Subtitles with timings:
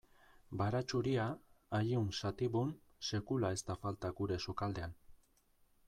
[0.61, 1.25] Baratxuria,
[1.81, 2.73] Allium sativum,
[3.11, 4.99] sekula ez da falta gure sukaldean.